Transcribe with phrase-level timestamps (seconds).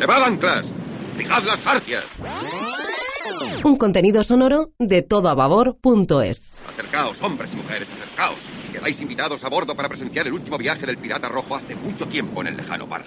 [0.00, 0.72] ¡Levad anclas!
[1.18, 2.04] ¡Fijad las jarcias!
[3.62, 6.62] Un contenido sonoro de todobabor.es.
[6.66, 8.38] Acercaos, hombres y mujeres, acercaos.
[8.72, 12.40] Quedáis invitados a bordo para presenciar el último viaje del pirata rojo hace mucho tiempo
[12.40, 13.02] en el lejano mar.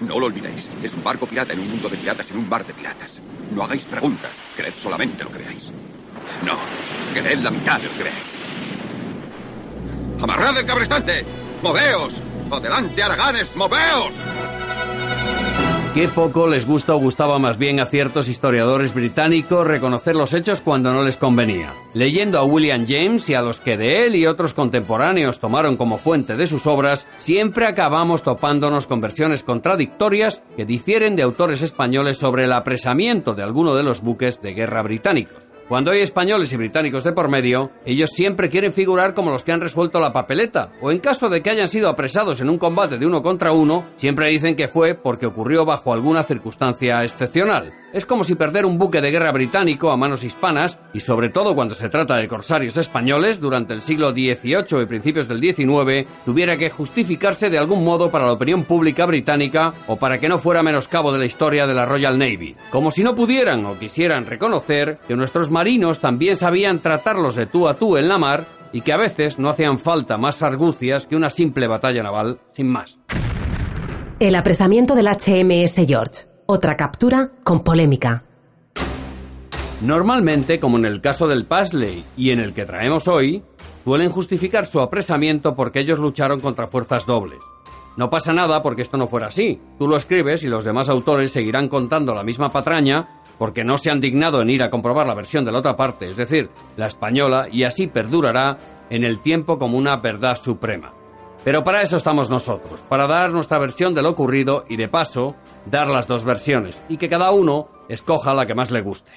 [0.00, 2.66] No lo olvidéis, es un barco pirata en un mundo de piratas en un bar
[2.66, 3.20] de piratas.
[3.54, 5.68] No hagáis preguntas, creed solamente lo que veáis.
[6.46, 6.56] No,
[7.12, 8.32] creed la mitad de lo que veáis.
[10.22, 11.26] ¡Amarrad el cabrestante!
[11.62, 12.14] ¡Moveos!
[12.50, 14.14] ¡Adelante, Araganes, moveos!
[15.94, 20.62] Qué poco les gusta o gustaba más bien a ciertos historiadores británicos reconocer los hechos
[20.62, 21.74] cuando no les convenía.
[21.92, 25.98] Leyendo a William James y a los que de él y otros contemporáneos tomaron como
[25.98, 32.16] fuente de sus obras, siempre acabamos topándonos con versiones contradictorias que difieren de autores españoles
[32.16, 35.41] sobre el apresamiento de alguno de los buques de guerra británicos.
[35.72, 39.52] Cuando hay españoles y británicos de por medio, ellos siempre quieren figurar como los que
[39.52, 42.98] han resuelto la papeleta, o en caso de que hayan sido apresados en un combate
[42.98, 47.72] de uno contra uno, siempre dicen que fue porque ocurrió bajo alguna circunstancia excepcional.
[47.92, 51.54] Es como si perder un buque de guerra británico a manos hispanas, y sobre todo
[51.54, 56.56] cuando se trata de corsarios españoles durante el siglo XVIII y principios del XIX, tuviera
[56.56, 60.62] que justificarse de algún modo para la opinión pública británica o para que no fuera
[60.62, 62.56] menoscabo de la historia de la Royal Navy.
[62.70, 65.50] Como si no pudieran o quisieran reconocer que nuestros
[66.00, 69.48] también sabían tratarlos de tú a tú en la mar y que a veces no
[69.48, 72.98] hacían falta más argucias que una simple batalla naval, sin más.
[74.18, 76.26] El apresamiento del HMS George.
[76.46, 78.24] Otra captura con polémica.
[79.80, 83.42] Normalmente, como en el caso del Pasley y en el que traemos hoy,
[83.84, 87.40] suelen justificar su apresamiento porque ellos lucharon contra fuerzas dobles.
[87.96, 89.60] No pasa nada porque esto no fuera así.
[89.78, 93.90] Tú lo escribes y los demás autores seguirán contando la misma patraña porque no se
[93.90, 96.86] han dignado en ir a comprobar la versión de la otra parte, es decir, la
[96.86, 98.56] española, y así perdurará
[98.88, 100.92] en el tiempo como una verdad suprema.
[101.44, 105.34] Pero para eso estamos nosotros, para dar nuestra versión de lo ocurrido y de paso
[105.66, 109.12] dar las dos versiones y que cada uno escoja la que más le guste.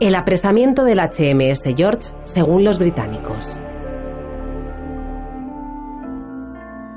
[0.00, 3.60] El apresamiento del HMS George según los británicos.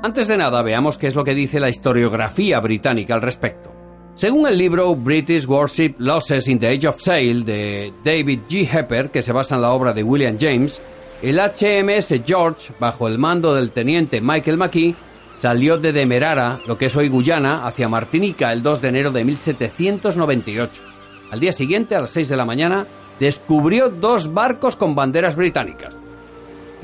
[0.04, 3.72] Antes de nada, veamos qué es lo que dice la historiografía británica al respecto.
[4.14, 8.68] Según el libro British Warship Losses in the Age of Sail de David G.
[8.70, 10.78] Hepper, que se basa en la obra de William James,
[11.22, 14.94] el HMS George, bajo el mando del teniente Michael McKee,
[15.40, 19.24] salió de Demerara, lo que es hoy Guyana, hacia Martinica el 2 de enero de
[19.24, 20.82] 1798.
[21.30, 22.86] Al día siguiente, a las 6 de la mañana,
[23.18, 25.96] descubrió dos barcos con banderas británicas.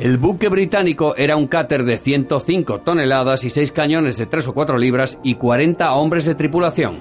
[0.01, 4.55] El buque británico era un cáter de 105 toneladas y 6 cañones de 3 o
[4.55, 6.97] 4 libras y 40 hombres de tripulación.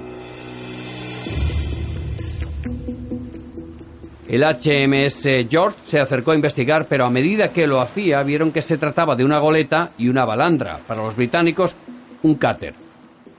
[4.27, 8.61] El HMS George se acercó a investigar, pero a medida que lo hacía vieron que
[8.61, 10.81] se trataba de una goleta y una balandra.
[10.85, 11.77] Para los británicos,
[12.21, 12.73] un cáter.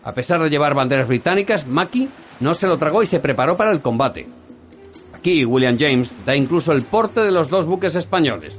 [0.05, 2.09] A pesar de llevar banderas británicas, Mackie
[2.41, 4.27] no se lo tragó y se preparó para el combate.
[5.13, 8.59] Aquí William James da incluso el porte de los dos buques españoles.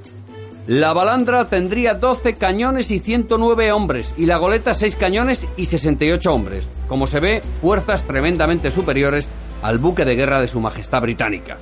[0.71, 6.31] La balandra tendría 12 cañones y 109 hombres y la goleta 6 cañones y 68
[6.31, 6.69] hombres.
[6.87, 9.27] Como se ve, fuerzas tremendamente superiores
[9.63, 11.57] al buque de guerra de Su Majestad Británica.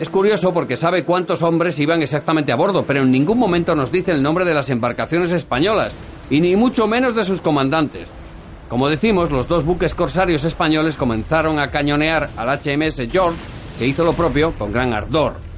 [0.00, 3.92] Es curioso porque sabe cuántos hombres iban exactamente a bordo, pero en ningún momento nos
[3.92, 5.92] dice el nombre de las embarcaciones españolas,
[6.30, 8.08] y ni mucho menos de sus comandantes.
[8.68, 13.38] Como decimos, los dos buques corsarios españoles comenzaron a cañonear al HMS George,
[13.78, 15.49] que hizo lo propio con gran ardor.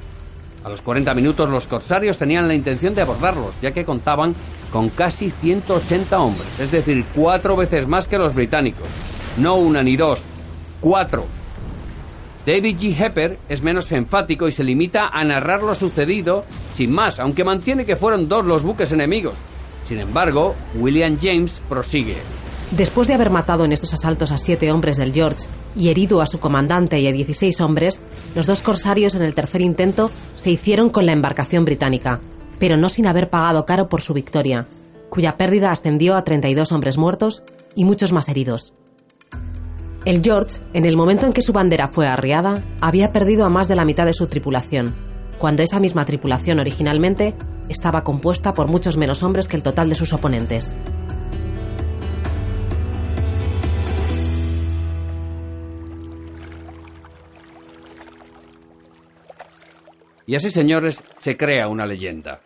[0.64, 4.34] A los 40 minutos los corsarios tenían la intención de abordarlos, ya que contaban
[4.70, 8.86] con casi 180 hombres, es decir, cuatro veces más que los británicos.
[9.36, 10.22] No una ni dos,
[10.80, 11.26] cuatro.
[12.46, 12.96] David G.
[12.98, 16.44] Hepper es menos enfático y se limita a narrar lo sucedido
[16.74, 19.38] sin más, aunque mantiene que fueron dos los buques enemigos.
[19.86, 22.16] Sin embargo, William James prosigue.
[22.72, 25.46] Después de haber matado en estos asaltos a siete hombres del George
[25.76, 28.00] y herido a su comandante y a 16 hombres,
[28.34, 32.20] los dos corsarios en el tercer intento se hicieron con la embarcación británica,
[32.58, 34.68] pero no sin haber pagado caro por su victoria,
[35.10, 37.42] cuya pérdida ascendió a 32 hombres muertos
[37.74, 38.72] y muchos más heridos.
[40.06, 43.68] El George, en el momento en que su bandera fue arriada, había perdido a más
[43.68, 44.94] de la mitad de su tripulación,
[45.38, 47.34] cuando esa misma tripulación originalmente
[47.68, 50.74] estaba compuesta por muchos menos hombres que el total de sus oponentes.
[60.32, 62.40] Y así, señores, se crea una leyenda.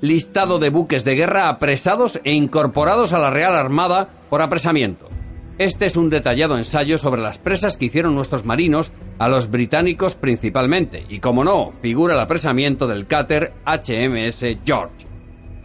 [0.02, 5.10] Listado de buques de guerra apresados e incorporados a la Real Armada por apresamiento.
[5.58, 10.16] Este es un detallado ensayo sobre las presas que hicieron nuestros marinos a los británicos
[10.16, 15.06] principalmente, y como no, figura el apresamiento del cáter HMS George.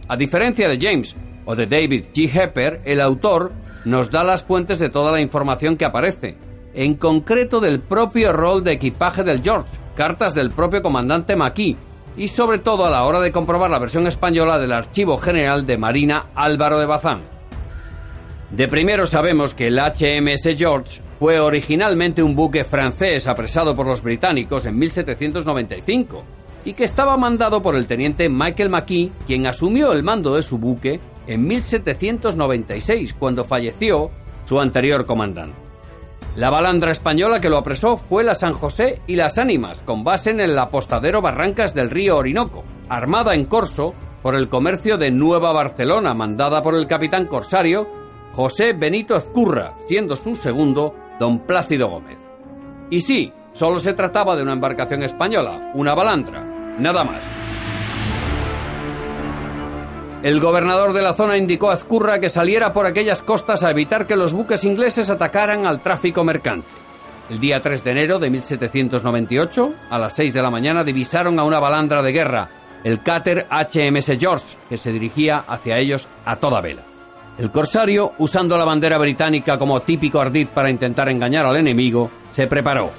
[0.07, 2.29] A diferencia de James o de David G.
[2.31, 3.53] Hepper, el autor
[3.85, 6.37] nos da las fuentes de toda la información que aparece,
[6.73, 11.77] en concreto del propio rol de equipaje del George, cartas del propio comandante Maquis
[12.15, 15.77] y sobre todo a la hora de comprobar la versión española del Archivo General de
[15.77, 17.36] Marina Álvaro de Bazán.
[18.51, 24.01] De primero sabemos que el HMS George fue originalmente un buque francés apresado por los
[24.01, 26.23] británicos en 1795
[26.63, 30.57] y que estaba mandado por el teniente Michael McKee, quien asumió el mando de su
[30.57, 34.11] buque en 1796, cuando falleció
[34.45, 35.57] su anterior comandante.
[36.37, 40.29] La balandra española que lo apresó fue la San José y las Ánimas, con base
[40.29, 45.51] en el apostadero Barrancas del río Orinoco, armada en corso por el comercio de Nueva
[45.51, 47.87] Barcelona, mandada por el capitán corsario
[48.33, 52.17] José Benito Azcurra, siendo su segundo don Plácido Gómez.
[52.89, 56.43] Y sí, solo se trataba de una embarcación española, una balandra,
[56.77, 57.27] nada más.
[60.23, 64.07] El gobernador de la zona indicó a Azcurra que saliera por aquellas costas a evitar
[64.07, 66.67] que los buques ingleses atacaran al tráfico mercante.
[67.29, 71.43] El día 3 de enero de 1798, a las 6 de la mañana, divisaron a
[71.43, 72.49] una balandra de guerra,
[72.83, 76.86] el cáter HMS George, que se dirigía hacia ellos a toda vela.
[77.37, 82.47] El corsario, usando la bandera británica como típico ardid para intentar engañar al enemigo, se
[82.47, 82.89] preparó.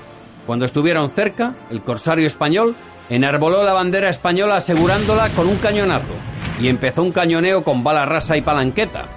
[0.46, 2.76] Cuando estuvieron cerca, el corsario español
[3.10, 6.14] enarboló la bandera española asegurándola con un cañonazo
[6.60, 9.08] y empezó un cañoneo con bala rasa y palanqueta.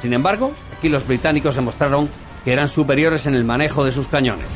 [0.00, 2.08] Sin embargo, aquí los británicos demostraron
[2.42, 4.46] que eran superiores en el manejo de sus cañones.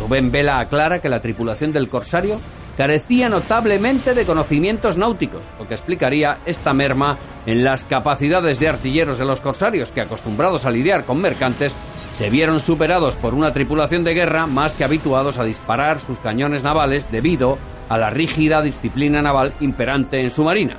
[0.00, 2.40] Rubén Vela aclara que la tripulación del Corsario
[2.76, 9.18] carecía notablemente de conocimientos náuticos, lo que explicaría esta merma en las capacidades de artilleros
[9.18, 11.74] de los corsarios que, acostumbrados a lidiar con mercantes,
[12.16, 16.62] se vieron superados por una tripulación de guerra más que habituados a disparar sus cañones
[16.62, 17.58] navales debido
[17.88, 20.76] a la rígida disciplina naval imperante en su marina.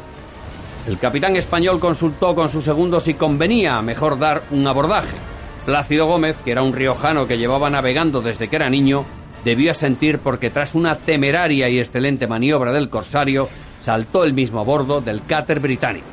[0.88, 5.16] El capitán español consultó con su segundo si convenía mejor dar un abordaje.
[5.66, 9.06] Plácido Gómez, que era un riojano que llevaba navegando desde que era niño,
[9.44, 13.50] debió asentir porque tras una temeraria y excelente maniobra del corsario,
[13.80, 16.08] saltó el mismo a bordo del cáter británico.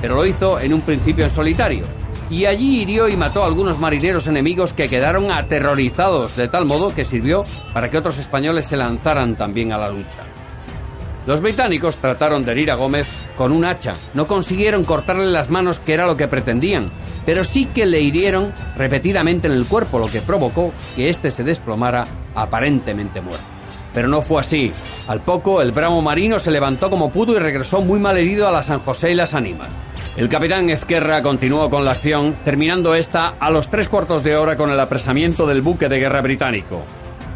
[0.00, 1.84] Pero lo hizo en un principio en solitario,
[2.30, 6.94] y allí hirió y mató a algunos marineros enemigos que quedaron aterrorizados, de tal modo
[6.94, 7.44] que sirvió
[7.74, 10.29] para que otros españoles se lanzaran también a la lucha.
[11.30, 13.06] Los británicos trataron de herir a Gómez
[13.36, 13.94] con un hacha.
[14.14, 16.90] No consiguieron cortarle las manos, que era lo que pretendían,
[17.24, 21.44] pero sí que le hirieron repetidamente en el cuerpo, lo que provocó que éste se
[21.44, 22.04] desplomara
[22.34, 23.44] aparentemente muerto.
[23.94, 24.72] Pero no fue así.
[25.06, 28.50] Al poco, el bravo marino se levantó como pudo y regresó muy mal herido a
[28.50, 29.68] la San José y las Ánimas.
[30.16, 34.56] El capitán Ezquerra continuó con la acción, terminando esta a los tres cuartos de hora
[34.56, 36.82] con el apresamiento del buque de guerra británico.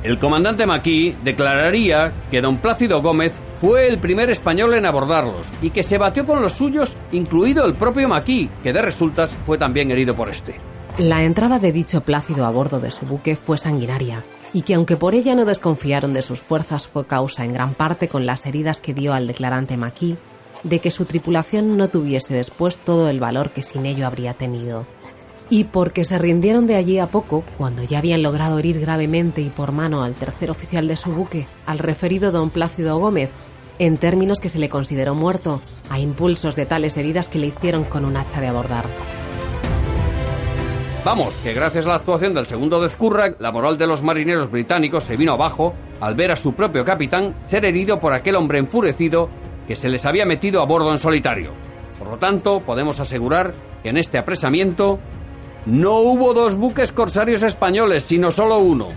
[0.04, 5.70] El comandante Maquis declararía que don Plácido Gómez fue el primer español en abordarlos y
[5.70, 9.90] que se batió con los suyos, incluido el propio Maquis, que de resultas fue también
[9.90, 10.56] herido por este.
[10.99, 14.99] La entrada de dicho Plácido a bordo de su buque fue sanguinaria y que aunque
[14.99, 18.82] por ella no desconfiaron de sus fuerzas fue causa en gran parte con las heridas
[18.82, 20.16] que dio al declarante Maquis
[20.64, 24.87] de que su tripulación no tuviese después todo el valor que sin ello habría tenido
[25.50, 29.50] y porque se rindieron de allí a poco, cuando ya habían logrado herir gravemente y
[29.50, 33.30] por mano al tercer oficial de su buque, al referido don Plácido Gómez,
[33.78, 35.60] en términos que se le consideró muerto,
[35.90, 38.88] a impulsos de tales heridas que le hicieron con un hacha de abordar.
[41.04, 44.50] Vamos, que gracias a la actuación del segundo de Zkurrak, la moral de los marineros
[44.50, 48.58] británicos se vino abajo al ver a su propio capitán ser herido por aquel hombre
[48.58, 49.28] enfurecido
[49.68, 51.52] que se les había metido a bordo en solitario.
[51.98, 54.98] Por lo tanto, podemos asegurar que en este apresamiento
[55.66, 58.88] no hubo dos buques corsarios españoles, sino solo uno.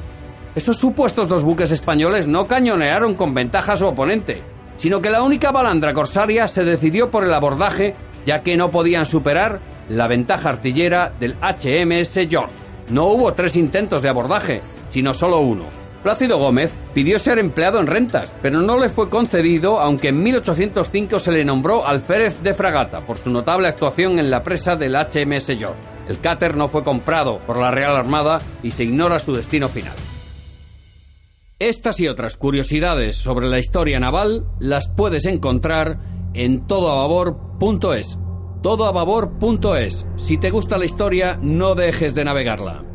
[0.55, 4.41] Esos supuestos dos buques españoles no cañonearon con ventaja a su oponente,
[4.75, 7.95] sino que la única balandra corsaria se decidió por el abordaje,
[8.25, 12.53] ya que no podían superar la ventaja artillera del HMS George.
[12.89, 15.76] No hubo tres intentos de abordaje, sino solo uno.
[16.03, 21.19] Plácido Gómez pidió ser empleado en rentas, pero no le fue concedido, aunque en 1805
[21.19, 25.47] se le nombró alférez de fragata por su notable actuación en la presa del HMS
[25.57, 25.77] York.
[26.07, 29.95] El cáter no fue comprado por la Real Armada y se ignora su destino final.
[31.59, 35.99] Estas y otras curiosidades sobre la historia naval las puedes encontrar
[36.35, 38.17] en todoababor.es.
[38.61, 40.05] Todoababor.es.
[40.17, 42.87] Si te gusta la historia, no dejes de navegarla.